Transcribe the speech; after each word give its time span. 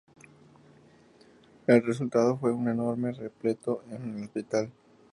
El 1.67 1.83
resultado 1.83 2.35
fue 2.35 2.51
un 2.51 2.67
enorme 2.67 3.11
repleto 3.11 3.83
en 3.91 4.15
el 4.17 4.23
hospital. 4.23 4.71